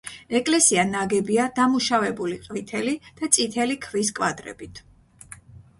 [0.37, 4.85] ეკლესია ნაგებია დამუშავებული ყვითელი და წითელი ქვის კვადრებით.